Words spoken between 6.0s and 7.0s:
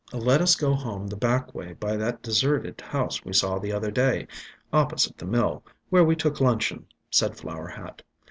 we took luncheon,"